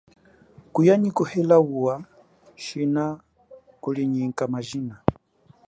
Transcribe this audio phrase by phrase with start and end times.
[0.73, 1.93] Kuya nyi kuhela uwa,
[2.63, 3.05] shina
[3.81, 4.95] kulinyika majina.